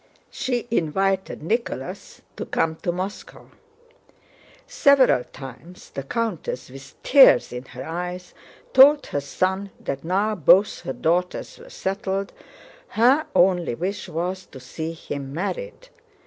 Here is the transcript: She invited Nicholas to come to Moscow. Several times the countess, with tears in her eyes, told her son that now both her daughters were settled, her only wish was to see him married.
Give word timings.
She 0.31 0.67
invited 0.71 1.43
Nicholas 1.43 2.23
to 2.35 2.47
come 2.47 2.75
to 2.77 2.91
Moscow. 2.91 3.51
Several 4.65 5.23
times 5.25 5.91
the 5.91 6.01
countess, 6.01 6.71
with 6.71 6.95
tears 7.03 7.53
in 7.53 7.65
her 7.65 7.83
eyes, 7.85 8.33
told 8.73 9.05
her 9.05 9.21
son 9.21 9.69
that 9.79 10.03
now 10.03 10.33
both 10.33 10.79
her 10.79 10.93
daughters 10.93 11.59
were 11.59 11.69
settled, 11.69 12.33
her 12.87 13.27
only 13.35 13.75
wish 13.75 14.09
was 14.09 14.47
to 14.47 14.59
see 14.59 14.93
him 14.93 15.35
married. 15.35 15.89